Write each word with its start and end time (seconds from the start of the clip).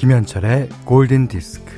김현철의 0.00 0.70
골든 0.86 1.28
디스크. 1.28 1.70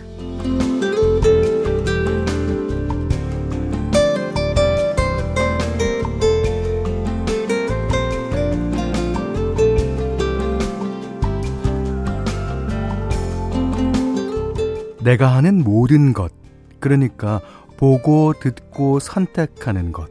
내가 15.02 15.34
하는 15.34 15.64
모든 15.64 16.12
것, 16.12 16.30
그러니까 16.78 17.40
보고 17.76 18.34
듣고 18.34 19.00
선택하는 19.00 19.90
것, 19.90 20.08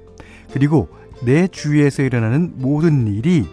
그리고 0.52 0.90
내 1.24 1.48
주위에서 1.48 2.04
일어나는 2.04 2.56
모든 2.58 3.08
일이 3.08 3.48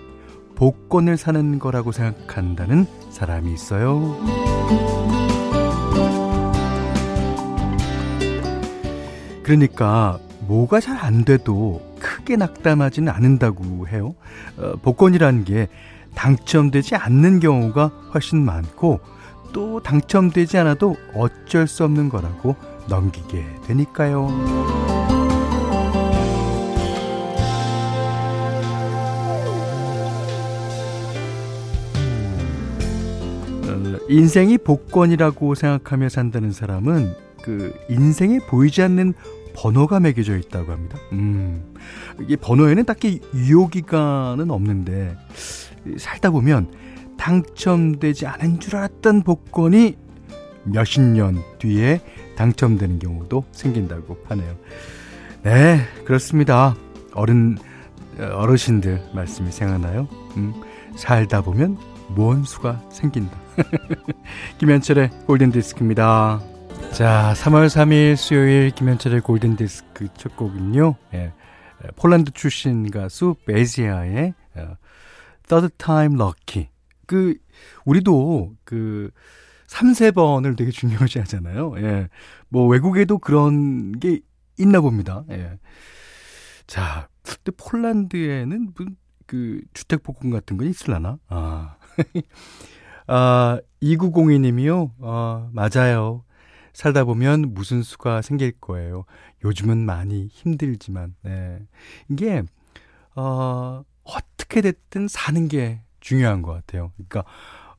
복권을 0.56 1.17
사는 1.17 1.61
거라고 1.61 1.93
생각한다는 1.93 2.87
사람이 3.19 3.53
있어요. 3.53 4.17
그러니까 9.43 10.19
뭐가 10.47 10.81
잘 10.81 10.99
안 10.99 11.25
돼도 11.25 11.83
크게 12.01 12.37
낙담하지는 12.37 13.12
않는다고 13.12 13.89
해요. 13.89 14.15
어, 14.57 14.75
복권이라는 14.83 15.45
게 15.45 15.69
당첨되지 16.15 16.97
않는 16.97 17.41
경우가 17.41 17.87
훨씬 18.15 18.45
많고 18.45 19.01
또 19.53 19.83
당첨되지 19.83 20.59
않아도 20.59 20.97
어쩔 21.14 21.67
수 21.67 21.85
없는 21.85 22.09
거라고 22.09 22.57
넘기게 22.89 23.45
되니까요. 23.67 24.98
인생이 34.09 34.59
복권이라고 34.59 35.55
생각하며 35.55 36.09
산다는 36.09 36.51
사람은 36.53 37.14
그 37.42 37.75
인생에 37.89 38.39
보이지 38.48 38.83
않는 38.83 39.14
번호가 39.55 40.01
매겨져 40.01 40.37
있다고 40.39 40.73
합니다. 40.73 40.98
음, 41.12 41.75
이게 42.20 42.36
번호에는 42.36 42.84
딱히 42.84 43.20
유효기간은 43.34 44.51
없는데 44.51 45.17
살다 45.98 46.31
보면 46.31 46.73
당첨되지 47.17 48.27
않은 48.27 48.61
줄 48.61 48.77
알았던 48.77 49.23
복권이 49.23 49.97
몇십 50.64 51.03
년 51.03 51.42
뒤에 51.59 52.01
당첨되는 52.36 52.98
경우도 53.01 53.45
생긴다고 53.53 54.19
하네요. 54.29 54.56
네, 55.42 55.81
그렇습니다. 56.05 56.77
어른, 57.14 57.59
어르신들 58.19 59.03
말씀이 59.14 59.51
생각나요? 59.51 60.09
음, 60.36 60.55
살다 60.97 61.42
보면 61.42 61.79
무언 62.11 62.45
수가 62.45 62.81
생긴다. 62.91 63.37
김현철의 64.59 65.11
골든디스크입니다. 65.27 66.41
자, 66.92 67.33
3월 67.37 67.67
3일 67.67 68.17
수요일 68.17 68.70
김현철의 68.70 69.20
골든디스크 69.20 70.09
첫 70.17 70.36
곡은요. 70.36 70.95
예, 71.14 71.33
폴란드 71.97 72.33
출신 72.33 72.91
가수 72.91 73.34
베지아의 73.47 74.34
어, 74.56 74.77
Third 75.48 75.75
Time 75.79 76.14
Lucky 76.17 76.69
그 77.06 77.34
우리도 77.84 78.55
그 78.64 79.11
3, 79.67 79.92
4번을 79.92 80.56
되게 80.56 80.70
중요시 80.70 81.19
하잖아요. 81.20 81.75
예. 81.79 82.09
뭐 82.48 82.67
외국에도 82.67 83.19
그런 83.19 83.92
게 83.98 84.20
있나 84.58 84.80
봅니다. 84.80 85.25
예. 85.30 85.58
자, 86.67 87.08
근데 87.23 87.52
폴란드에는 87.57 88.73
그 89.27 89.61
주택 89.75 90.02
복권 90.02 90.30
같은 90.30 90.57
건 90.57 90.69
있을라나? 90.69 91.19
아. 91.29 91.77
아, 93.07 93.61
2902님이요. 93.83 94.92
아, 95.03 95.51
맞아요. 95.53 96.25
살다 96.73 97.05
보면 97.05 97.55
무슨 97.55 97.83
수가 97.83 98.23
생길 98.23 98.53
거예요. 98.53 99.05
요즘은 99.45 99.79
많이 99.79 100.29
힘들지만, 100.29 101.14
네. 101.23 101.58
이게, 102.08 102.42
어, 103.17 103.83
어떻게 104.05 104.61
됐든 104.61 105.08
사는 105.08 105.48
게 105.48 105.83
중요한 106.01 106.42
것 106.42 106.53
같아요. 106.53 106.92
그러니까 106.97 107.25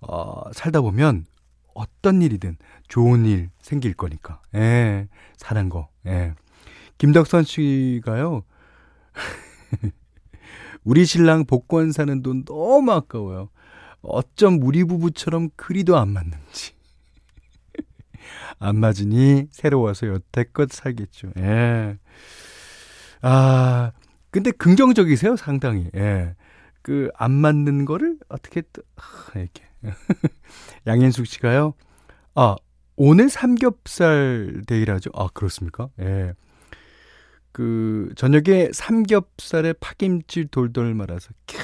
어, 0.01 0.51
살다 0.53 0.81
보면 0.81 1.25
어떤 1.73 2.21
일이든 2.21 2.57
좋은 2.87 3.25
일 3.25 3.49
생길 3.61 3.93
거니까. 3.93 4.41
예, 4.55 5.07
사는 5.37 5.69
거. 5.69 5.89
예. 6.05 6.33
김덕선 6.97 7.43
씨가요. 7.43 8.43
우리 10.83 11.05
신랑 11.05 11.45
복권 11.45 11.91
사는 11.91 12.21
돈 12.21 12.43
너무 12.45 12.91
아까워요. 12.91 13.49
어쩜 14.01 14.59
우리 14.63 14.83
부부처럼 14.83 15.49
그리도 15.55 15.97
안 15.97 16.09
맞는지. 16.09 16.73
안 18.59 18.77
맞으니 18.77 19.47
새로워서 19.51 20.07
여태껏 20.07 20.71
살겠죠. 20.71 21.31
예. 21.37 21.97
아, 23.21 23.91
근데 24.31 24.51
긍정적이세요, 24.51 25.35
상당히. 25.35 25.89
예. 25.95 26.35
그 26.81 27.09
안 27.15 27.31
맞는 27.31 27.85
거를 27.85 28.17
어떻게 28.29 28.61
또 28.73 28.81
아, 28.95 29.03
이렇게 29.37 29.63
양현숙 30.87 31.27
씨가요. 31.27 31.73
아 32.35 32.55
오늘 32.95 33.29
삼겹살 33.29 34.61
데이라죠. 34.65 35.11
아 35.13 35.27
그렇습니까? 35.33 35.89
예. 35.99 36.33
그 37.51 38.09
저녁에 38.15 38.69
삼겹살에 38.73 39.73
파김치 39.73 40.45
돌돌 40.51 40.93
말아서 40.95 41.29
캬, 41.47 41.57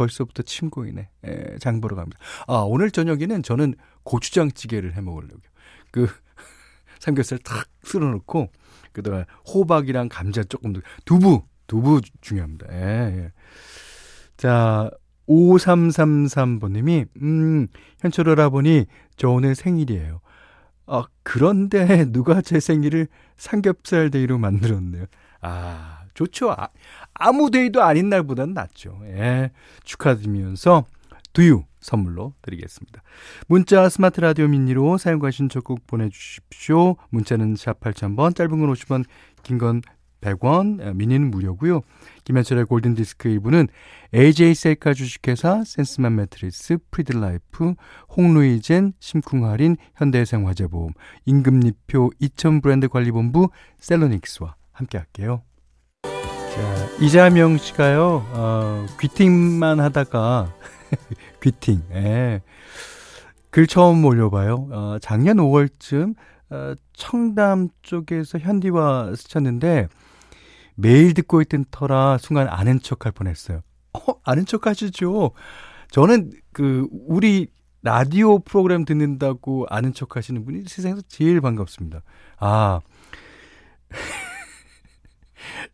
벌써부터 0.00 0.42
침 0.44 0.70
고이네. 0.70 1.08
예, 1.26 1.56
장 1.60 1.82
보러 1.82 1.94
갑니다. 1.94 2.18
아 2.46 2.54
오늘 2.66 2.90
저녁에는 2.90 3.42
저는 3.42 3.74
고추장찌개를 4.04 4.96
해 4.96 5.00
먹으려고요. 5.02 5.42
그 5.90 6.08
삼겹살 6.98 7.38
탁 7.38 7.68
쓸어놓고 7.82 8.50
그다음에 8.92 9.26
호박이랑 9.46 10.08
감자 10.08 10.42
조금 10.42 10.72
더 10.72 10.80
두부 11.04 11.42
두부 11.66 12.00
중요합니다. 12.22 12.66
예, 12.72 12.76
예. 13.18 13.32
자, 14.36 14.90
5333번님이, 15.28 17.06
음, 17.22 17.68
현철 18.00 18.28
오라버니 18.28 18.86
저 19.16 19.28
오늘 19.28 19.54
생일이에요. 19.54 20.20
아, 20.86 21.04
그런데 21.22 22.06
누가 22.10 22.40
제 22.40 22.58
생일을 22.58 23.06
삼겹살 23.36 24.10
day로 24.10 24.38
만들었네요. 24.38 25.04
아, 25.42 25.99
좋죠. 26.20 26.50
아, 26.50 26.68
아무 27.14 27.50
day도 27.50 27.82
아닌 27.82 28.10
날보다는 28.10 28.52
낫죠. 28.54 28.98
예. 29.04 29.50
축하드리면서 29.84 30.84
두유 31.32 31.64
선물로 31.80 32.34
드리겠습니다. 32.42 33.02
문자 33.46 33.88
스마트 33.88 34.20
라디오 34.20 34.46
미니로 34.48 34.98
사연과 34.98 35.30
신청곡 35.30 35.86
보내주십시오. 35.86 36.96
문자는 37.08 37.56
샵 37.56 37.80
8000번, 37.80 38.36
짧은 38.36 38.50
건 38.50 38.72
50원, 38.72 39.04
긴 39.42 39.58
건 39.58 39.80
100원, 40.20 40.94
미니는 40.96 41.30
무료고요. 41.30 41.80
김현철의 42.24 42.66
골든디스크 42.66 43.30
1부는 43.30 43.68
AJ 44.14 44.54
셀카 44.54 44.92
주식회사 44.92 45.64
센스맘 45.64 46.14
매트리스, 46.16 46.76
프리드라이프, 46.90 47.72
홍루이젠, 48.14 48.92
심쿵할인, 49.00 49.78
현대해상화재보험, 49.96 50.92
임금님표 51.24 52.10
이천 52.18 52.60
브랜드 52.60 52.88
관리본부 52.88 53.48
셀로닉스와 53.78 54.56
함께 54.72 54.98
할게요. 54.98 55.42
자, 56.54 56.88
이자명 57.00 57.56
씨가요, 57.58 58.26
어, 58.32 58.86
귀팅만 59.00 59.80
하다가, 59.80 60.52
귀팅, 61.42 61.82
예. 61.92 62.42
글 63.50 63.66
처음 63.66 64.04
올려봐요. 64.04 64.68
어, 64.70 64.96
작년 65.00 65.36
5월쯤, 65.36 66.14
어, 66.50 66.74
청담 66.92 67.68
쪽에서 67.82 68.38
현디와 68.38 69.14
스쳤는데, 69.14 69.88
매일 70.74 71.14
듣고 71.14 71.40
있던 71.42 71.66
터라 71.70 72.18
순간 72.18 72.48
아는 72.48 72.80
척 72.80 73.04
할 73.04 73.12
뻔했어요. 73.12 73.60
어, 73.92 74.14
아는 74.24 74.46
척 74.46 74.66
하시죠. 74.66 75.32
저는 75.90 76.32
그 76.52 76.86
우리 76.90 77.48
라디오 77.82 78.38
프로그램 78.38 78.84
듣는다고 78.84 79.66
아는 79.68 79.92
척 79.92 80.16
하시는 80.16 80.44
분이 80.44 80.64
세상에서 80.66 81.02
제일 81.08 81.40
반갑습니다. 81.40 82.02
아. 82.38 82.80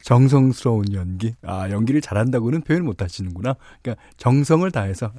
정성스러운 0.06 0.93
연기. 0.93 1.35
아, 1.43 1.69
연기를 1.69 2.00
잘한다고는 2.00 2.61
표현 2.61 2.85
못 2.85 3.03
하시는구나. 3.03 3.56
그러니까 3.82 4.00
정성을 4.17 4.70
다해서. 4.70 5.12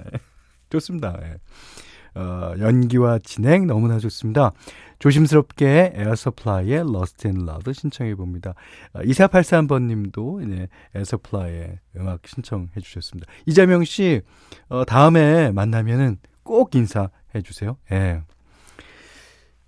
좋습니다. 0.72 1.20
예. 1.24 2.20
어, 2.20 2.54
연기와 2.58 3.20
진행 3.20 3.68
너무나 3.68 4.00
좋습니다. 4.00 4.54
조심스럽게 5.00 5.92
Air 5.94 6.17
Supply의 6.17 6.80
Lost 6.80 7.28
in 7.28 7.42
Love 7.42 7.74
신청해 7.74 8.16
봅니다. 8.16 8.54
어, 8.94 9.02
2483번 9.02 9.88
님도 9.88 10.42
네, 10.48 10.70
Air 10.96 11.19
Supply의 11.19 11.80
음악 11.98 12.26
신청해 12.26 12.80
주셨습니다. 12.82 13.30
이자명 13.46 13.84
씨, 13.84 14.22
어, 14.70 14.86
다음에 14.86 15.52
만나면은 15.52 16.18
꼭 16.44 16.76
인사해 16.76 17.42
주세요. 17.44 17.76
예. 17.92 18.22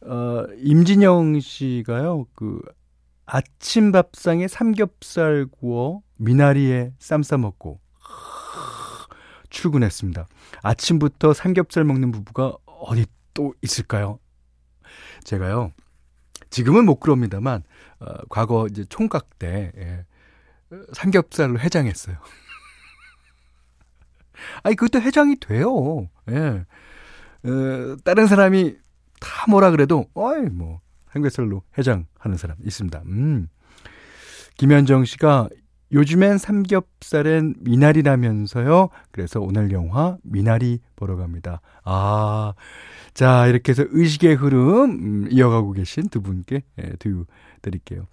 어, 0.02 0.46
임진영 0.64 1.42
씨가요, 1.42 2.26
그, 2.36 2.62
아침 3.32 3.92
밥상에 3.92 4.48
삼겹살 4.48 5.46
구워 5.46 6.02
미나리에 6.18 6.94
쌈 6.98 7.22
싸 7.22 7.38
먹고 7.38 7.80
출근했습니다. 9.52 10.28
아침부터 10.64 11.34
삼겹살 11.34 11.84
먹는 11.84 12.12
부부가 12.12 12.56
어디 12.66 13.06
또 13.34 13.54
있을까요? 13.62 14.20
제가요, 15.24 15.74
지금은 16.50 16.86
못 16.86 17.00
그럽니다만, 17.00 17.64
어, 18.00 18.06
과거 18.30 18.68
이제 18.68 18.86
총각 18.86 19.38
때, 19.38 19.72
예, 19.76 20.06
삼겹살로 20.94 21.60
해장했어요. 21.60 22.18
아니, 24.64 24.76
그것도 24.76 25.04
해장이 25.04 25.40
돼요. 25.40 26.10
예. 26.32 26.66
어, 27.48 27.98
다른 28.04 28.28
사람이 28.28 28.78
다 29.20 29.46
뭐라 29.50 29.72
그래도, 29.72 30.06
어이, 30.14 30.44
뭐, 30.44 30.80
삼겹살로 31.12 31.64
해장하는 31.78 32.38
사람 32.38 32.58
있습니다. 32.64 33.04
음. 33.06 33.48
김현정 34.58 35.06
씨가 35.06 35.50
요즘엔 35.92 36.38
삼겹살엔 36.38 37.56
미나리라면서요. 37.62 38.90
그래서 39.12 39.40
오늘 39.40 39.72
영화 39.72 40.18
미나리 40.24 40.80
보러 40.96 41.16
갑니다. 41.16 41.62
아, 41.84 42.54
자 43.14 43.48
이렇게 43.48 43.72
해서 43.72 43.86
의식의 43.90 44.36
흐름 44.36 44.92
음, 44.92 45.28
이어가고 45.32 45.72
계신 45.72 46.10
두 46.10 46.22
분께 46.22 46.62
예, 46.80 46.92
두유 47.00 47.26
드릴게요. 47.62 48.06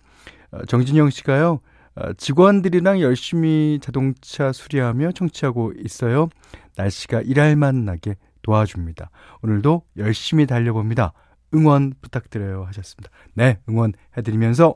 어, 0.53 0.65
정진영 0.65 1.11
씨가요. 1.11 1.61
어, 1.97 2.13
직원들이랑 2.15 3.01
열심히 3.01 3.79
자동차 3.83 4.53
수리하며 4.53 5.13
청취하고 5.13 5.73
있어요. 5.85 6.29
날씨가 6.77 7.23
일할 7.23 7.57
만 7.57 7.85
나게 7.85 8.17
도와줍니다. 8.43 9.11
오늘도 9.43 9.83
열심히 9.99 10.47
달려봅니다. 10.47 11.13
응원 11.55 11.95
부탁드려요 12.01 12.65
하셨습니다. 12.65 13.11
네, 13.35 13.59
응원해드리면서 13.69 14.75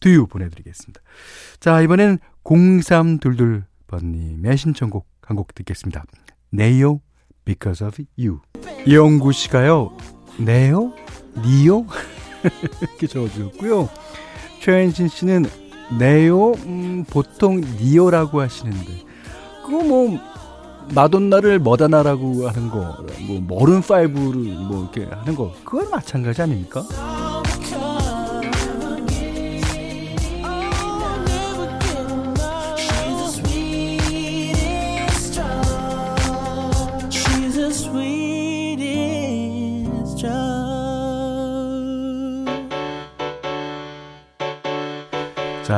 두유 0.00 0.26
보내드리겠습니다. 0.26 1.00
자, 1.60 1.80
이번엔 1.80 2.18
0322번님의 2.44 4.56
신청곡 4.56 5.06
한 5.22 5.36
곡 5.36 5.54
듣겠습니다. 5.54 6.04
네요, 6.50 7.00
Because 7.44 7.86
of 7.86 8.02
You. 8.18 8.40
이영구 8.86 9.32
씨가요, 9.32 9.96
네요? 10.38 10.94
니요? 11.44 11.86
이렇게 12.80 13.06
적어주셨고요. 13.08 13.88
최현신 14.62 15.08
씨는 15.08 15.44
네요, 15.98 16.52
음, 16.52 17.04
보통 17.10 17.60
니요라고 17.60 18.40
하시는데, 18.40 19.02
그거 19.64 19.82
뭐, 19.82 20.18
마돈나를 20.94 21.58
머다나라고 21.58 22.48
하는 22.48 22.70
거, 22.70 22.96
뭐, 23.26 23.58
머른 23.60 23.80
파이브를 23.80 24.40
뭐, 24.68 24.88
이렇게 24.92 25.12
하는 25.12 25.34
거, 25.34 25.52
그건 25.64 25.90
마찬가지 25.90 26.42
아닙니까? 26.42 26.84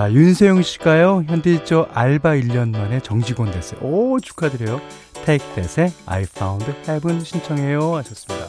자, 0.09 0.15
윤세영 0.15 0.63
씨가요, 0.63 1.23
저 1.67 1.83
알바 1.93 2.31
1년 2.37 2.71
만에 2.71 2.99
정직원 3.01 3.51
됐어요. 3.51 3.79
오, 3.83 4.19
축하드려요. 4.19 4.81
Take 5.27 5.47
That의 5.55 5.93
I 6.07 6.23
Found 6.23 6.65
Heaven 6.89 7.23
신청해요. 7.23 7.95
하셨습니다. 7.97 8.49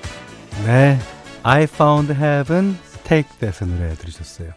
네. 0.66 0.98
I 1.44 1.64
Found 1.64 2.14
Heaven, 2.14 2.78
Take 3.04 3.38
That의 3.40 3.70
노래 3.74 3.94
들으셨어요. 3.96 4.54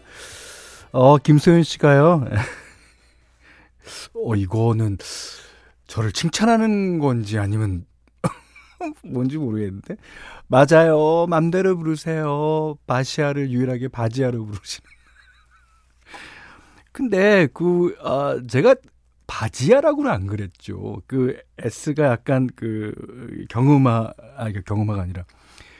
어, 0.93 1.17
김소연 1.17 1.63
씨가요, 1.63 2.23
어, 4.15 4.35
이거는 4.35 4.97
저를 5.87 6.13
칭찬하는 6.13 6.99
건지 6.99 7.37
아니면 7.37 7.85
뭔지 9.03 9.37
모르겠는데. 9.37 9.97
맞아요. 10.47 11.27
맘대로 11.27 11.75
부르세요. 11.75 12.77
바시아를 12.87 13.51
유일하게 13.51 13.89
바지아로 13.89 14.45
부르시는. 14.45 14.93
근데 16.93 17.47
그 17.53 17.95
아, 18.01 18.39
제가 18.47 18.75
바지야라고는 19.27 20.09
안 20.11 20.27
그랬죠. 20.27 21.01
그 21.07 21.37
S가 21.57 22.05
약간 22.05 22.47
그 22.55 22.93
경음아 23.49 24.11
아 24.37 24.49
이게 24.49 24.61
경음아가 24.65 25.01
아니라 25.01 25.25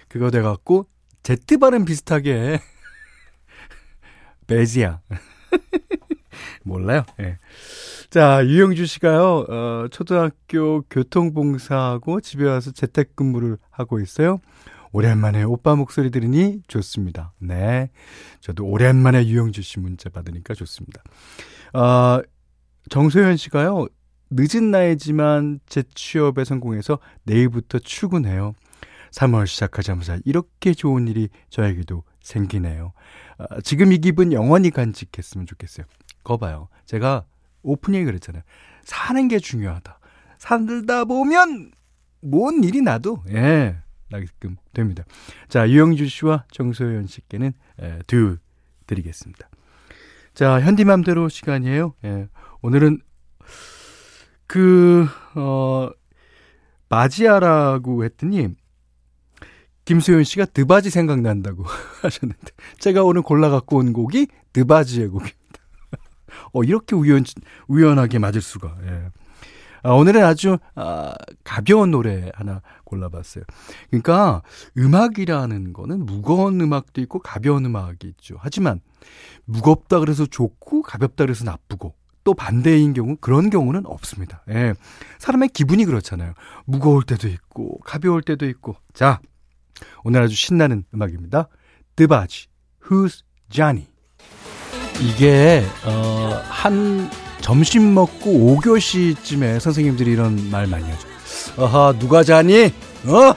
그거 0.10 0.32
돼 0.32 0.42
갖고 0.42 0.88
Z 1.24 1.58
발음 1.58 1.86
비슷하게 1.86 2.60
베지야. 4.48 5.02
몰라요. 6.64 7.04
예. 7.20 7.24
네. 7.24 7.38
자, 8.10 8.46
유영주 8.46 8.86
씨가요, 8.86 9.46
어, 9.50 9.88
초등학교 9.92 10.82
교통봉사하고 10.90 12.22
집에 12.22 12.46
와서 12.46 12.72
재택근무를 12.72 13.58
하고 13.70 14.00
있어요. 14.00 14.40
오랜만에 14.94 15.42
오빠 15.44 15.76
목소리 15.76 16.12
들으니 16.12 16.62
좋습니다. 16.68 17.34
네. 17.40 17.90
저도 18.42 18.66
오랜만에 18.66 19.26
유영주 19.26 19.64
씨 19.64 19.80
문자 19.80 20.10
받으니까 20.10 20.54
좋습니다. 20.54 21.02
어, 21.74 22.22
정소연 22.90 23.38
씨가요, 23.38 23.88
늦은 24.30 24.70
나이지만 24.70 25.60
제 25.66 25.84
취업에 25.96 26.46
성공해서 26.46 27.00
내일부터 27.24 27.80
출근해요. 27.80 28.54
3월 29.12 29.48
시작하자마자 29.48 30.20
이렇게 30.26 30.74
좋은 30.74 31.08
일이 31.08 31.30
저에게도 31.50 32.04
생기네요. 32.22 32.94
어, 33.40 33.62
지금 33.62 33.92
이 33.92 33.98
기분 33.98 34.32
영원히 34.32 34.70
간직했으면 34.70 35.48
좋겠어요. 35.48 35.88
거 36.24 36.38
봐요. 36.38 36.68
제가 36.86 37.26
오프닝에 37.64 38.06
그랬잖아요. 38.06 38.44
사는 38.84 39.28
게 39.28 39.40
중요하다. 39.40 40.00
살다 40.38 41.06
보면 41.06 41.72
뭔 42.22 42.64
일이 42.64 42.82
나도 42.82 43.24
예 43.30 43.83
나게끔 44.14 44.58
됩니다. 44.74 45.04
자, 45.50 45.68
유영주 45.68 46.08
씨와 46.08 46.46
정소연 46.52 47.08
씨께는 47.08 47.54
에, 47.80 48.00
두 48.06 48.38
드리겠습니다. 48.86 49.50
자, 50.36 50.62
현디맘대로 50.62 51.30
시간이에요. 51.30 51.96
예. 52.06 52.28
오늘은 52.62 53.00
그, 54.46 55.08
어, 55.36 55.90
마지아라고 56.90 58.04
했더니, 58.04 58.50
김수현 59.86 60.24
씨가 60.24 60.46
드바지 60.46 60.92
생각난다고 60.92 61.64
하셨는데, 62.04 62.52
제가 62.80 63.04
오늘 63.04 63.24
골라 63.24 63.50
갖고 63.50 63.78
온 63.78 63.94
곡이 63.94 64.28
드바지의 64.54 65.08
곡입니다. 65.08 65.38
어, 66.54 66.64
이렇게 66.64 66.96
우연, 66.96 67.24
우연하게 67.68 68.20
맞을 68.20 68.42
수가, 68.42 68.78
예. 68.84 69.10
아, 69.84 69.92
오늘은 69.92 70.24
아주 70.24 70.58
아, 70.76 71.14
가벼운 71.44 71.92
노래 71.92 72.32
하나 72.34 72.62
골라봤어요. 72.86 73.44
그러니까 73.90 74.42
음악이라는 74.78 75.74
거는 75.74 76.06
무거운 76.06 76.60
음악도 76.62 77.02
있고 77.02 77.20
가벼운 77.20 77.66
음악이 77.66 78.08
있죠. 78.08 78.38
하지만 78.40 78.80
무겁다 79.46 80.00
그래서 80.00 80.26
좋고 80.26 80.82
가볍다 80.84 81.26
그래서 81.26 81.44
나쁘고 81.44 81.94
또 82.24 82.34
반대인 82.34 82.94
경우 82.94 83.18
그런 83.20 83.50
경우는 83.50 83.86
없습니다. 83.86 84.44
예. 84.50 84.74
사람의 85.20 85.50
기분이 85.50 85.84
그렇잖아요. 85.86 86.34
무거울 86.66 87.04
때도 87.04 87.28
있고 87.28 87.80
가벼울 87.80 88.22
때도 88.22 88.48
있고. 88.48 88.78
자, 88.94 89.20
오늘 90.06 90.22
아주 90.22 90.36
신나는 90.36 90.86
음악입니다. 90.94 91.50
드바지, 91.98 92.48
Who's 92.86 93.24
Johnny? 93.50 93.88
이게 95.02 95.66
어, 95.86 96.42
한 96.46 97.10
점심 97.44 97.94
먹고 97.94 98.58
5교시쯤에 98.62 99.60
선생님들이 99.60 100.14
이런 100.14 100.50
말 100.50 100.66
많이 100.66 100.90
하죠. 100.90 101.08
어하, 101.58 101.94
누가 102.00 102.24
자니? 102.24 102.68
어? 103.06 103.36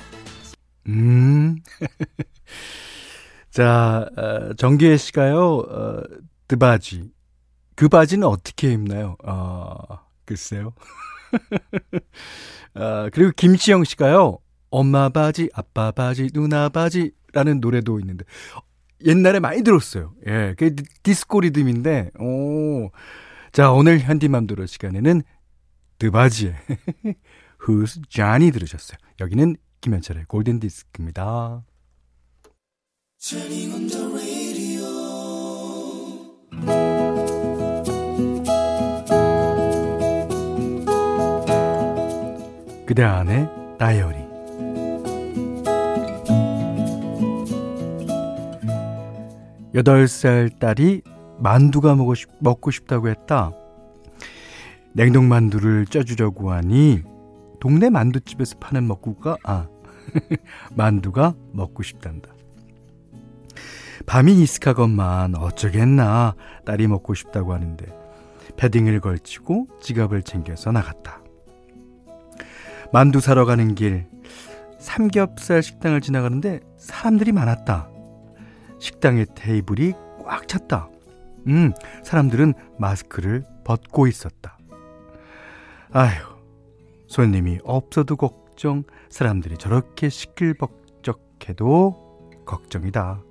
음. 0.86 1.56
자, 3.50 4.08
어, 4.16 4.54
정기혜 4.54 4.96
씨가요, 4.96 5.56
어, 5.58 6.02
드바지. 6.46 7.10
그 7.74 7.88
바지는 7.88 8.28
어떻게 8.28 8.70
입나요? 8.70 9.16
어, 9.24 9.74
글쎄요. 10.24 10.72
어, 12.76 13.08
그리고 13.12 13.32
김시영 13.36 13.82
씨가요, 13.82 14.38
엄마 14.70 15.08
바지, 15.08 15.50
아빠 15.52 15.90
바지, 15.90 16.30
누나 16.32 16.68
바지라는 16.68 17.58
노래도 17.58 17.98
있는데, 17.98 18.24
옛날에 19.04 19.40
많이 19.40 19.62
들었어요. 19.62 20.14
예, 20.28 20.54
그 20.56 20.76
디스코 21.02 21.40
리듬인데, 21.40 22.12
오. 22.20 22.90
자, 23.56 23.72
오늘 23.72 24.00
현디맘대로 24.00 24.66
시간에는 24.66 25.22
드바지의 25.98 26.54
Who's 27.66 28.06
Johnny 28.10 28.50
들으셨어요. 28.50 28.98
여기는 29.18 29.56
김현철의 29.80 30.26
골든 30.26 30.60
디스크입니다. 30.60 31.64
그대 42.84 43.02
안에 43.04 43.48
다이어리 43.78 44.18
여덟 49.74 50.06
살 50.08 50.50
딸이 50.50 51.15
만두가 51.38 51.94
먹고, 51.94 52.14
싶, 52.14 52.30
먹고 52.40 52.70
싶다고 52.70 53.08
했다. 53.08 53.52
냉동 54.92 55.28
만두를 55.28 55.86
쪄주려고 55.86 56.52
하니 56.52 57.02
동네 57.60 57.90
만두집에서 57.90 58.58
파는 58.58 58.86
먹구가 58.88 59.36
아 59.44 59.68
만두가 60.74 61.34
먹고 61.52 61.82
싶단다. 61.82 62.30
밤이 64.06 64.40
이슥하건만 64.40 65.34
어쩌겠나 65.34 66.34
딸이 66.64 66.86
먹고 66.86 67.14
싶다고 67.14 67.52
하는데 67.52 67.86
패딩을 68.56 69.00
걸치고 69.00 69.68
지갑을 69.82 70.22
챙겨서 70.22 70.72
나갔다. 70.72 71.20
만두 72.92 73.20
사러 73.20 73.44
가는 73.44 73.74
길 73.74 74.06
삼겹살 74.78 75.62
식당을 75.62 76.00
지나가는데 76.00 76.60
사람들이 76.78 77.32
많았다. 77.32 77.90
식당의 78.78 79.26
테이블이 79.34 79.92
꽉 80.24 80.46
찼다. 80.46 80.88
음, 81.48 81.72
사람들은 82.02 82.54
마스크를 82.78 83.44
벗고 83.64 84.06
있었다. 84.06 84.58
아휴, 85.92 86.36
손님이 87.06 87.58
없어도 87.64 88.16
걱정, 88.16 88.84
사람들이 89.08 89.56
저렇게 89.56 90.08
시끌벅적해도 90.08 91.52
걱정이다. 92.44 93.22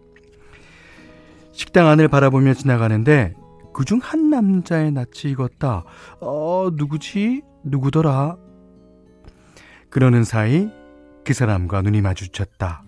식당 1.51 1.87
안을 1.87 2.07
바라보며 2.07 2.53
지나가는데 2.53 3.33
그중 3.73 3.99
한 4.01 4.29
남자의 4.29 4.91
낯이 4.91 5.31
익었다. 5.31 5.83
어, 6.21 6.69
누구지? 6.73 7.41
누구더라? 7.63 8.37
그러는 9.89 10.23
사이 10.23 10.69
그 11.25 11.33
사람과 11.33 11.81
눈이 11.81 12.01
마주쳤다. 12.01 12.83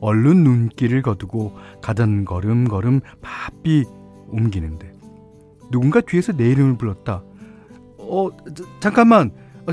얼른 0.00 0.42
눈길을 0.42 1.02
거두고 1.02 1.56
가던 1.80 2.24
걸음걸음 2.24 3.00
바삐 3.22 3.84
옮기는데 4.32 4.92
누군가 5.70 6.00
뒤에서 6.00 6.32
내 6.32 6.50
이름을 6.50 6.76
불렀다. 6.76 7.22
어, 7.98 8.28
저, 8.54 8.64
잠깐만. 8.80 9.30
어, 9.66 9.72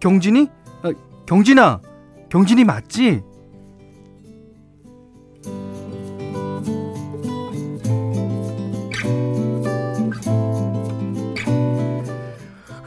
경진이? 0.00 0.48
어, 0.82 0.92
경진아. 1.26 1.80
경진이 2.28 2.64
맞지? 2.64 3.22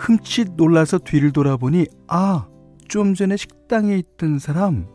흠칫 0.07 0.53
놀라서 0.55 0.99
뒤를 0.99 1.31
돌아보니 1.33 1.87
아, 2.07 2.47
좀 2.87 3.13
전에 3.13 3.35
식당에 3.35 3.97
있던 3.97 4.39
사람 4.39 4.87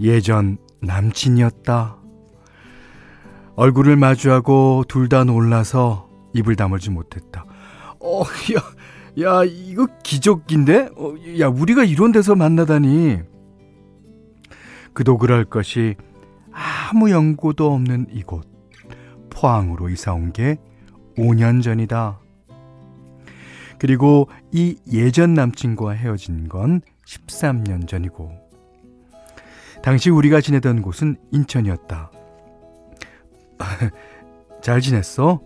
예전 0.00 0.58
남친이었다. 0.80 2.03
얼굴을 3.56 3.96
마주하고 3.96 4.84
둘 4.88 5.08
다 5.08 5.24
놀라서 5.24 6.08
입을 6.34 6.56
다물지 6.56 6.90
못했다. 6.90 7.44
어, 8.00 8.22
야, 8.22 9.22
야, 9.22 9.44
이거 9.44 9.86
기적인데? 10.02 10.90
어, 10.96 11.14
야, 11.38 11.46
우리가 11.48 11.84
이런 11.84 12.10
데서 12.12 12.34
만나다니. 12.34 13.18
그도 14.92 15.18
그럴 15.18 15.44
것이 15.44 15.94
아무 16.52 17.10
연고도 17.10 17.72
없는 17.72 18.06
이곳, 18.12 18.46
포항으로 19.30 19.88
이사 19.88 20.12
온 20.14 20.32
게 20.32 20.56
5년 21.16 21.62
전이다. 21.62 22.18
그리고 23.78 24.28
이 24.52 24.76
예전 24.92 25.34
남친과 25.34 25.92
헤어진 25.92 26.48
건 26.48 26.80
13년 27.06 27.86
전이고, 27.86 28.32
당시 29.82 30.10
우리가 30.10 30.40
지내던 30.40 30.82
곳은 30.82 31.16
인천이었다. 31.30 32.10
잘 34.62 34.80
지냈어? 34.80 35.40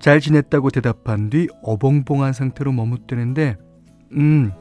잘 0.00 0.20
지냈다고 0.20 0.70
대답한 0.70 1.28
뒤 1.30 1.48
어벙벙한 1.62 2.32
상태로 2.32 2.72
머뭇대는데, 2.72 3.56
음, 4.12 4.52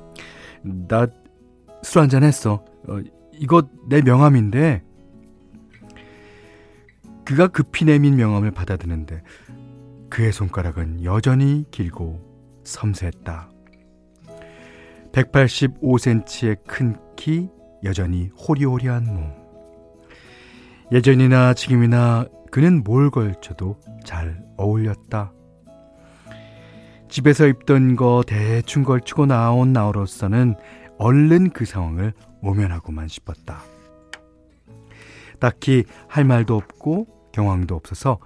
나 0.64 1.08
술 1.88 2.02
한잔 2.02 2.24
했어. 2.24 2.66
어, 2.88 3.00
이거 3.34 3.64
내 3.88 4.02
명함인데, 4.02 4.84
그가 7.24 7.48
급히 7.48 7.86
내민 7.86 8.16
명함을 8.16 8.52
받아드는데, 8.52 9.22
그의 10.10 10.32
손가락은 10.32 11.04
여전히 11.04 11.66
길고 11.72 12.22
섬세했다. 12.64 13.50
185cm의 15.12 16.58
큰 16.66 16.98
키, 17.16 17.50
여전히 17.84 18.30
호리호리한 18.38 19.06
몸. 19.06 19.47
예전이나 20.92 21.54
지금이나 21.54 22.26
그는 22.52 22.84
뭘 22.84 23.10
걸쳐도 23.10 23.78
잘 24.06 24.42
어울렸다. 24.58 25.34
집에서 27.10 27.48
입던 27.48 27.96
거 27.96 28.24
대충 28.26 28.84
걸치고 28.84 29.26
나온 29.26 29.74
나로서는 29.74 30.56
얼른 30.98 31.52
그 31.52 31.66
상황을 31.66 32.14
모면하고만 32.42 33.08
싶었다. 33.08 33.62
딱히 35.40 35.84
할 36.08 36.26
말도 36.26 36.56
없고 36.56 37.08
경황도 37.32 37.76
없어서 37.76 38.20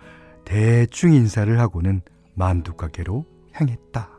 대충 0.46 1.14
인사를 1.14 1.60
하고는 1.60 2.02
만두 2.34 2.74
가게로 2.74 3.26
향했다. 3.54 4.10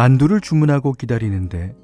만두를 0.00 0.40
주문하고 0.40 0.94
기다리는데 0.94 1.76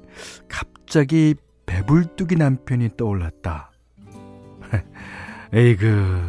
갑자기 0.49 1.35
배불뚝이 1.67 2.35
남편이 2.35 2.97
떠올랐다. 2.97 3.69
에이그, 5.53 6.23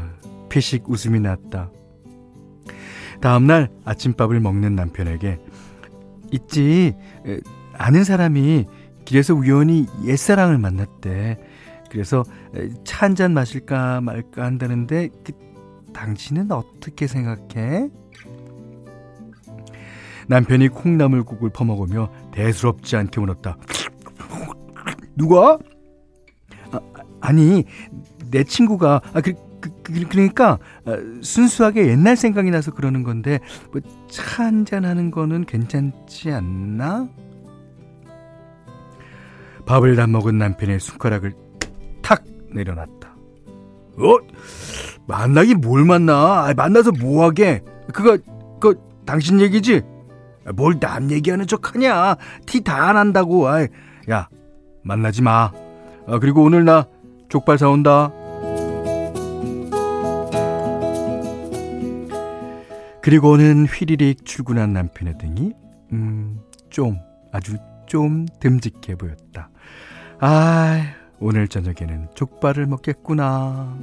피식 0.51 0.91
웃음이 0.91 1.19
났다. 1.21 1.71
다음날 3.23 3.71
아침밥을 3.87 4.39
먹는 4.39 4.77
남편에게 4.77 5.41
있지, 6.31 6.95
아는 7.79 8.05
사람이 8.05 8.67
길에서 9.07 9.35
우연히 9.35 9.87
옛사랑을 10.05 10.59
만났대. 10.59 11.39
그래서 11.91 12.23
차 12.85 13.07
한 13.07 13.15
잔 13.15 13.33
마실까 13.33 14.03
말까 14.03 14.45
한다는데 14.45 15.09
그, 15.25 15.33
당신은 15.95 16.53
어떻게 16.53 17.07
생각해? 17.07 17.89
남편이 20.29 20.69
콩나물국을 20.69 21.51
퍼먹으며 21.51 22.11
대수롭지 22.33 22.97
않게 22.97 23.21
물었다. 23.21 23.57
누가? 25.17 25.59
아, 27.21 27.33
니내 27.33 28.45
친구가 28.47 29.01
아, 29.13 29.21
그, 29.21 29.33
그, 29.61 29.71
그 29.83 29.93
러니까 30.17 30.59
아, 30.85 30.97
순수하게 31.23 31.89
옛날 31.89 32.17
생각이 32.17 32.51
나서 32.51 32.73
그러는 32.73 33.03
건데 33.03 33.41
뭐 33.73 33.81
차 34.09 34.45
한잔 34.45 34.85
하는 34.85 35.11
거는 35.11 35.45
괜찮지 35.45 36.31
않나? 36.31 37.09
밥을 39.67 39.97
다 39.97 40.07
먹은 40.07 40.39
남편의 40.39 40.81
손가락을 40.81 41.35
탁 42.01 42.25
내려놨다. 42.53 43.09
어? 43.99 44.19
만나긴 45.07 45.61
뭘 45.61 45.85
만나? 45.85 46.47
아, 46.47 46.55
만나서 46.55 46.93
뭐하게? 46.93 47.63
그거, 47.93 48.17
그, 48.61 48.81
당신 49.05 49.41
얘기지? 49.41 49.83
뭘 50.55 50.79
남 50.81 51.11
얘기하는 51.11 51.47
척 51.47 51.75
하냐? 51.75 52.17
티 52.47 52.63
다 52.63 52.89
안 52.89 52.97
한다고. 52.97 53.49
아 53.49 53.67
야, 54.11 54.29
만나지 54.83 55.23
마. 55.23 55.53
아, 56.07 56.19
그리고 56.21 56.43
오늘 56.43 56.65
나 56.65 56.87
족발 57.29 57.59
사온다. 57.59 58.11
그리고는 63.03 63.67
휘리릭 63.67 64.25
출근한 64.27 64.73
남편의 64.73 65.15
등이, 65.19 65.53
음, 65.93 66.41
좀, 66.69 66.99
아주 67.33 67.57
좀 67.87 68.27
듬직해 68.41 68.97
보였다. 68.97 69.49
아, 70.21 70.83
오늘 71.21 71.49
저녁에는 71.49 72.09
족발을 72.15 72.67
먹겠구나. 72.67 73.77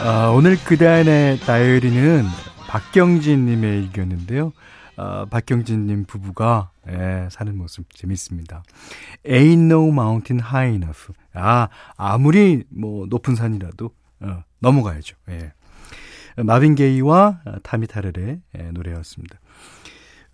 아, 0.00 0.32
오늘 0.34 0.56
그대안의 0.56 1.40
다이어리는 1.40 2.24
박경진 2.68 3.46
님의 3.46 3.80
의견인데요. 3.80 4.52
아, 4.96 5.24
박경진 5.30 5.86
님 5.86 6.04
부부가 6.04 6.70
예, 6.88 7.28
사는 7.30 7.56
모습 7.56 7.94
재밌습니다. 7.94 8.62
Ain't 9.24 9.70
no 9.70 9.88
mountain 9.88 10.44
high 10.44 10.74
enough. 10.74 11.12
아, 11.32 11.68
아무리 11.96 12.64
뭐 12.68 13.06
높은 13.06 13.34
산이라도 13.34 13.90
어, 14.20 14.42
넘어가야죠. 14.58 15.16
예. 15.30 15.52
마빈 16.36 16.74
게이와 16.74 17.40
타미 17.62 17.86
타르의 17.86 18.42
예, 18.58 18.62
노래였습니다. 18.70 19.38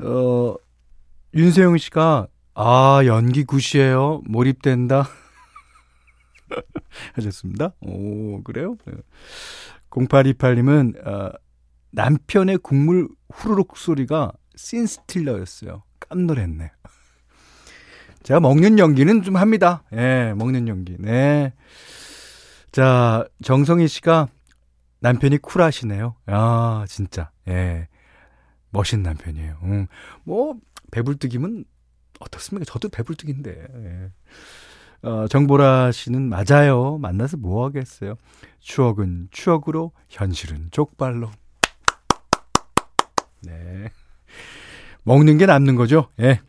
어, 0.00 0.57
윤세영 1.35 1.79
씨가 1.79 2.26
아, 2.55 3.03
연기 3.07 3.45
굿이에요. 3.45 4.23
몰입된다. 4.26 5.09
하셨습니다. 7.14 7.73
오, 7.81 8.43
그래요? 8.43 8.76
0828님은, 9.91 11.07
어, 11.07 11.33
남편의 11.95 12.59
국물 12.59 13.09
후루룩 13.33 13.77
소리가 13.77 14.33
씬스틸러였어요. 14.57 15.83
깜놀했네. 16.01 16.73
제가 18.25 18.41
먹는 18.41 18.79
연기는 18.79 19.23
좀 19.23 19.37
합니다. 19.37 19.85
예, 19.93 20.33
먹는 20.37 20.67
연기. 20.67 20.97
네. 20.99 21.53
자, 22.73 23.27
정성희 23.43 23.87
씨가 23.87 24.29
남편이 25.01 25.39
쿨하시네요. 25.39 26.17
아, 26.27 26.85
진짜. 26.89 27.31
예. 27.49 27.89
멋있는 28.71 29.05
남편이에요. 29.05 29.59
음, 29.63 29.87
뭐, 30.25 30.57
배불뚝이면 30.91 31.65
어떻습니까? 32.19 32.65
저도 32.65 32.89
배불뚝인데. 32.89 33.51
예. 33.53 35.09
어, 35.09 35.29
정보라 35.29 35.93
씨는 35.93 36.29
맞아요. 36.29 36.97
만나서 36.99 37.37
뭐 37.37 37.67
하겠어요. 37.67 38.15
추억은 38.61 39.29
추억으로, 39.31 39.93
현실은 40.09 40.69
족발로. 40.71 41.31
네. 43.47 43.91
먹는 45.05 45.39
게 45.39 45.47
남는 45.47 45.77
거죠. 45.77 46.09
예. 46.21 46.41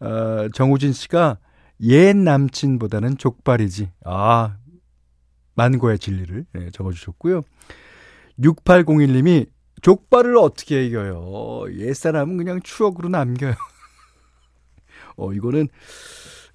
어, 0.00 0.48
정우진 0.54 0.92
씨가 0.92 1.38
옛 1.80 2.16
남친보다는 2.16 3.18
족발이지. 3.18 3.90
아, 4.04 4.56
만고의 5.54 5.98
진리를 5.98 6.46
예, 6.56 6.70
적어주셨고요. 6.70 7.42
6801님이 8.40 9.48
족발을 9.82 10.36
어떻게 10.36 10.86
이겨요? 10.86 11.64
옛사람은 11.72 12.36
그냥 12.36 12.60
추억으로 12.62 13.08
남겨요. 13.08 13.54
어, 15.16 15.32
이거는, 15.32 15.68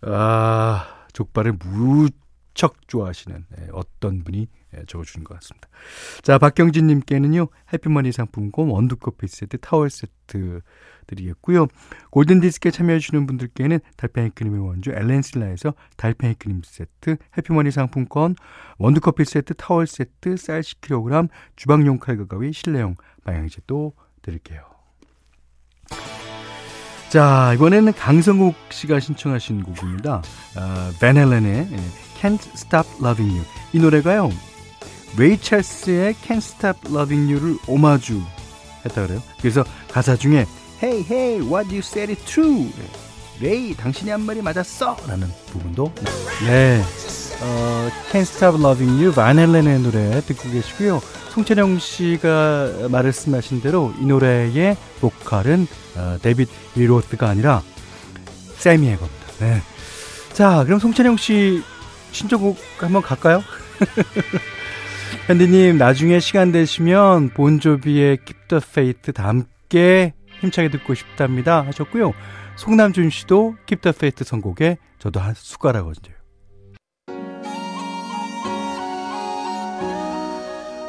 아, 0.01 1.05
족발을 1.13 1.53
무척 1.53 2.87
좋아하시는 2.87 3.45
예, 3.59 3.67
어떤 3.71 4.23
분이 4.23 4.39
예, 4.41 4.62
적어주신 4.87 5.23
것 5.23 5.35
같습니다. 5.35 5.67
자, 6.21 6.37
박경진님께는요, 6.37 7.47
해피머니 7.71 8.11
상품권 8.11 8.69
원두커피 8.69 9.27
세트, 9.27 9.57
타월 9.59 9.89
세트 9.89 10.61
드리겠고요. 11.07 11.67
골든디스크에 12.11 12.71
참여해주시는 12.71 13.27
분들께는 13.27 13.79
달팽이 13.97 14.29
크림의 14.31 14.65
원주 14.65 14.91
엘렌실라에서 14.91 15.73
달팽이 15.97 16.35
크림 16.35 16.61
세트, 16.63 17.17
해피머니 17.37 17.71
상품권, 17.71 18.35
원두커피 18.77 19.25
세트, 19.25 19.55
타월 19.55 19.87
세트, 19.87 20.37
쌀 20.37 20.61
10kg, 20.61 21.29
주방용 21.55 21.99
칼과 21.99 22.25
가위, 22.25 22.53
실내용 22.53 22.95
방향제 23.23 23.61
또 23.67 23.93
드릴게요. 24.21 24.61
자, 27.09 27.53
이번에는 27.53 27.93
강성욱 27.93 28.55
씨가 28.71 28.99
신청하신 28.99 29.61
곡입니다. 29.63 30.15
어, 30.57 30.91
벤헬렌의 30.99 31.67
Can't 32.19 32.41
Stop 32.55 32.89
Loving 33.03 33.37
You. 33.37 33.45
이 33.73 33.79
노래가요. 33.79 34.31
레이 35.17 35.37
찰스의 35.39 36.15
Can't 36.15 36.37
Stop 36.37 36.79
Loving 36.89 37.31
You를 37.31 37.57
오마주 37.67 38.21
했다 38.85 39.05
그래요. 39.05 39.21
그래서 39.39 39.63
가사 39.91 40.15
중에 40.15 40.45
Hey, 40.81 41.05
hey, 41.09 41.39
what 41.39 41.69
you 41.69 41.79
said 41.79 42.11
is 42.11 42.21
true. 42.25 42.69
레이, 43.39 43.73
당신이 43.75 44.11
한 44.11 44.21
말이 44.21 44.41
맞았어. 44.41 44.97
라는 45.07 45.27
부분도. 45.51 45.93
네. 46.45 46.81
어, 47.41 47.89
Can't 48.11 48.21
Stop 48.21 48.59
Loving 48.59 49.01
You, 49.01 49.13
바넬렌의 49.13 49.79
노래 49.79 50.21
듣고 50.21 50.49
계시고요. 50.51 51.01
송채령 51.31 51.79
씨가 51.79 52.89
말씀하신 52.89 53.61
대로 53.61 53.93
이 53.99 54.05
노래의 54.05 54.77
보컬은 54.99 55.67
어, 55.95 56.17
데빗 56.21 56.49
리로스가 56.75 57.29
아니라 57.29 57.63
세미의 58.57 58.97
겁니다. 58.97 59.25
네. 59.39 59.61
자, 60.33 60.63
그럼 60.65 60.79
송채령 60.79 61.17
씨 61.17 61.63
신청곡 62.11 62.57
한번 62.77 63.01
갈까요? 63.01 63.41
현디님, 65.27 65.77
나중에 65.77 66.19
시간 66.19 66.51
되시면 66.51 67.29
본조비의 67.29 68.17
Keep 68.25 68.47
the 68.49 68.61
Faith 68.61 69.13
다 69.13 69.27
함께 69.27 70.13
힘차게 70.41 70.69
듣고 70.69 70.93
싶답니다 70.93 71.65
하셨고요. 71.65 72.13
송남준 72.57 73.09
씨도 73.09 73.55
Keep 73.65 73.81
the 73.81 73.93
Faith 73.95 74.23
선곡에 74.23 74.77
저도 74.99 75.19
한 75.19 75.33
숟가락 75.35 75.87
얹어요. 75.87 76.23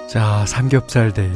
자, 0.08 0.44
삼겹살 0.46 1.12
day. 1.12 1.28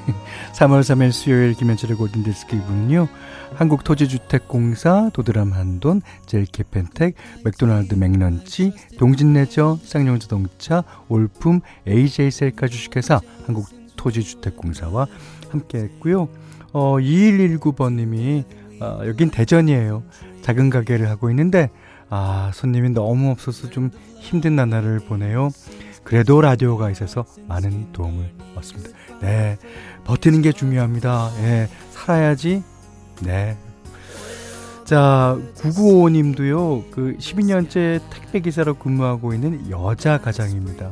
3월 0.54 0.80
3일 0.80 1.12
수요일 1.12 1.54
김현철의 1.54 1.96
골든디스크 1.96 2.56
2부는요. 2.56 3.08
한국토지주택공사, 3.56 5.10
도드람 5.12 5.52
한돈, 5.52 6.02
젤케펜텍, 6.26 7.14
맥도날드 7.44 7.94
맥런치, 7.94 8.72
동진레저, 8.98 9.78
쌍용자동차, 9.82 10.84
올품, 11.08 11.60
AJ셀카 11.88 12.68
주식회사, 12.68 13.20
한국토지주택공사와 13.46 15.06
함께 15.50 15.78
했고요. 15.78 16.28
어, 16.72 16.96
2119번님이, 16.98 18.44
어, 18.80 19.00
여긴 19.06 19.30
대전이에요. 19.30 20.02
작은 20.42 20.70
가게를 20.70 21.08
하고 21.08 21.30
있는데, 21.30 21.70
아, 22.08 22.50
손님이 22.54 22.90
너무 22.90 23.30
없어서 23.30 23.70
좀 23.70 23.90
힘든 24.20 24.54
나날을 24.54 25.00
보내요. 25.00 25.50
그래도 26.04 26.40
라디오가 26.40 26.90
있어서 26.90 27.24
많은 27.48 27.92
도움을 27.92 28.30
얻습니다. 28.54 28.90
네. 29.20 29.56
버티는 30.04 30.42
게 30.42 30.52
중요합니다. 30.52 31.32
예. 31.40 31.68
살아야지. 31.90 32.62
네. 33.22 33.56
자, 34.84 35.36
995님도요, 35.56 36.90
그 36.92 37.16
12년째 37.18 38.00
택배기사로 38.10 38.74
근무하고 38.74 39.34
있는 39.34 39.68
여자 39.70 40.18
가장입니다. 40.18 40.90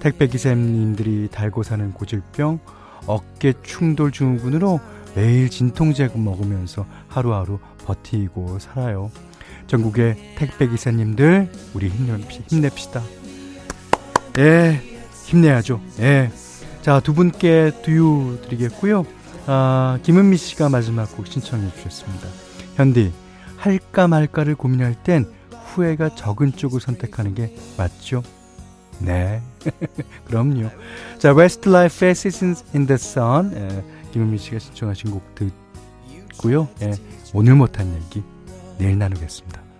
택배기사님들이 0.00 1.28
달고 1.30 1.62
사는 1.62 1.92
고질병, 1.92 2.58
어깨 3.06 3.52
충돌 3.62 4.12
증후군으로 4.12 4.80
매일 5.14 5.50
진통제 5.50 6.08
먹으면서 6.14 6.86
하루하루 7.08 7.58
버티고 7.84 8.58
살아요. 8.58 9.10
전국의 9.66 10.34
택배기사님들, 10.36 11.52
우리 11.74 11.88
힘냅시다. 11.88 13.02
예, 14.38 14.80
힘내야죠. 15.26 15.80
예. 16.00 16.30
자, 16.80 17.00
두 17.00 17.14
분께 17.14 17.72
두유 17.82 18.38
드리겠고요. 18.42 19.04
아, 19.46 19.98
김은미 20.02 20.36
씨가 20.36 20.68
마지막 20.68 21.14
곡 21.16 21.26
신청해 21.26 21.72
주셨습니다. 21.74 22.28
현디, 22.76 23.12
할까 23.56 24.08
말까를 24.08 24.54
고민할 24.54 24.94
땐 25.02 25.26
후회가 25.66 26.14
적은 26.14 26.52
쪽을 26.52 26.80
선택하는 26.80 27.34
게 27.34 27.54
맞죠? 27.76 28.22
네. 28.98 29.42
그럼요. 30.26 30.70
자, 31.18 31.34
Westlife의 31.34 32.12
Seasons 32.12 32.64
in 32.74 32.86
the 32.86 32.94
Sun. 32.94 33.52
예, 33.54 33.84
김은미 34.12 34.38
씨가 34.38 34.58
신청하신 34.58 35.10
곡 35.10 35.34
듣고요. 35.34 36.68
예, 36.82 36.92
오늘 37.32 37.54
못한 37.54 37.92
얘기 37.94 38.22
내일 38.78 38.98
나누겠습니다. 38.98 39.71